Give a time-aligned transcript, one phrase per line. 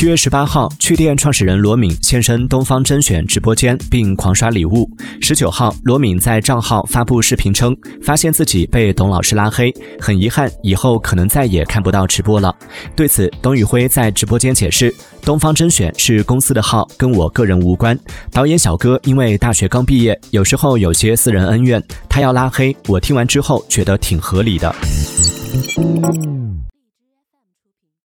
[0.00, 4.88] 七月十八号趣店创始人罗敏现身东方甄选直播间并狂刷礼物。
[5.20, 12.56] 十九号罗敏在账号发布视频称发现自己被董老师拉黑很遗憾以后可能再也看不到直播了。
[12.96, 17.94] 对此董宇辉在直播间解释东方甄选是公司的号跟我个人无关。
[18.32, 24.74] 导演小哥因为大学刚毕业有时候有些私人恩怨他要拉黑我听完之后觉得挺合理的。